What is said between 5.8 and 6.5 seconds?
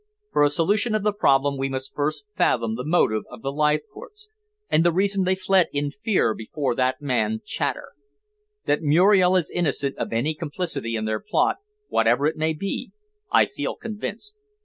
fear